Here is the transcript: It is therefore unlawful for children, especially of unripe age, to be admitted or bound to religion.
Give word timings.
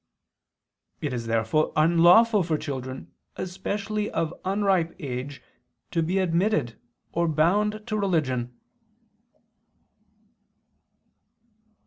It 0.99 1.13
is 1.13 1.27
therefore 1.27 1.71
unlawful 1.75 2.41
for 2.41 2.57
children, 2.57 3.13
especially 3.35 4.09
of 4.09 4.33
unripe 4.43 4.95
age, 4.97 5.43
to 5.91 6.01
be 6.01 6.17
admitted 6.17 6.79
or 7.11 7.27
bound 7.27 7.83
to 7.85 7.99
religion. 7.99 8.57